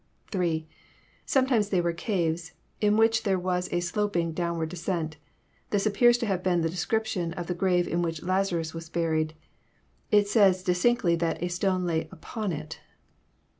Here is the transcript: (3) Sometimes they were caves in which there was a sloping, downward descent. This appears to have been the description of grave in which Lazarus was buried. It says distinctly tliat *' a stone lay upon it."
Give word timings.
(3) 0.31 0.67
Sometimes 1.27 1.69
they 1.69 1.79
were 1.79 1.93
caves 1.93 2.53
in 2.79 2.97
which 2.97 3.21
there 3.21 3.37
was 3.37 3.69
a 3.71 3.81
sloping, 3.81 4.31
downward 4.31 4.69
descent. 4.69 5.17
This 5.69 5.85
appears 5.85 6.17
to 6.17 6.25
have 6.25 6.41
been 6.41 6.61
the 6.61 6.71
description 6.71 7.33
of 7.33 7.55
grave 7.55 7.87
in 7.87 8.01
which 8.01 8.23
Lazarus 8.23 8.73
was 8.73 8.89
buried. 8.89 9.35
It 10.09 10.27
says 10.27 10.63
distinctly 10.63 11.15
tliat 11.15 11.39
*' 11.41 11.41
a 11.43 11.49
stone 11.49 11.85
lay 11.85 12.09
upon 12.11 12.51
it." 12.51 12.79